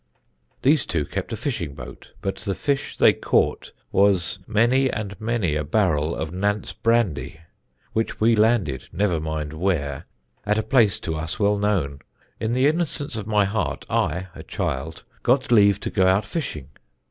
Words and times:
"These 0.63 0.87
two 0.87 1.05
kept 1.05 1.31
a 1.31 1.37
fishing 1.37 1.75
boat, 1.75 2.13
but 2.23 2.37
the 2.37 2.55
fish 2.55 2.97
they 2.97 3.13
caught 3.13 3.71
was 3.91 4.39
many 4.47 4.89
and 4.89 5.13
many 5.21 5.55
a 5.55 5.63
barrel 5.63 6.15
of 6.15 6.31
Nantz 6.31 6.73
brandy, 6.73 7.39
which 7.93 8.19
we 8.19 8.33
landed 8.33 8.89
never 8.91 9.19
mind 9.19 9.53
where 9.53 10.05
at 10.43 10.57
a 10.57 10.63
place 10.63 10.99
to 11.01 11.13
us 11.15 11.39
well 11.39 11.59
known. 11.59 11.99
In 12.39 12.53
the 12.53 12.65
innocence 12.65 13.15
of 13.15 13.27
my 13.27 13.45
heart, 13.45 13.85
I 13.91 14.25
a 14.33 14.41
child 14.41 15.03
got 15.21 15.51
leave 15.51 15.79
to 15.81 15.91
go 15.91 16.07
out 16.07 16.25
fishing. 16.25 16.69